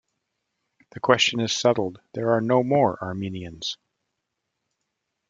[0.93, 3.77] The question is settled, there are no more Armenians'.